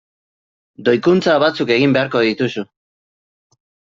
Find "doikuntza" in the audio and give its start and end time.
0.87-1.35